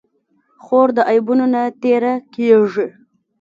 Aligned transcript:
خور 0.63 0.87
د 0.97 0.99
عیبونو 1.09 1.45
نه 1.53 1.63
تېره 1.83 2.13
کېږي. 2.33 2.87